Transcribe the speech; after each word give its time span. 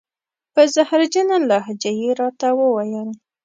په 0.53 0.61
زهرجنه 0.73 1.35
لهجه 1.49 1.91
یې 2.01 2.09
را 2.19 2.29
ته 2.39 2.47
و 2.57 2.59
ویل: 2.75 3.09